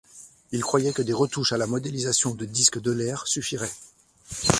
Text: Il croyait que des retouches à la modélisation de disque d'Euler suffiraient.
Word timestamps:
Il 0.51 0.61
croyait 0.61 0.93
que 0.93 1.03
des 1.03 1.13
retouches 1.13 1.51
à 1.51 1.59
la 1.59 1.67
modélisation 1.67 2.33
de 2.33 2.45
disque 2.45 2.81
d'Euler 2.81 3.13
suffiraient. 3.25 3.69